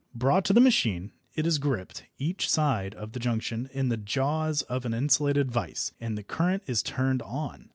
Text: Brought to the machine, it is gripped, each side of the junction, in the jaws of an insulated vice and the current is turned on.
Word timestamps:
Brought 0.15 0.45
to 0.45 0.53
the 0.53 0.59
machine, 0.59 1.11
it 1.35 1.45
is 1.45 1.59
gripped, 1.59 2.05
each 2.17 2.49
side 2.49 2.95
of 2.95 3.11
the 3.11 3.19
junction, 3.19 3.69
in 3.71 3.89
the 3.89 3.97
jaws 3.97 4.63
of 4.63 4.83
an 4.83 4.95
insulated 4.95 5.51
vice 5.51 5.91
and 5.99 6.17
the 6.17 6.23
current 6.23 6.63
is 6.65 6.81
turned 6.81 7.21
on. 7.21 7.69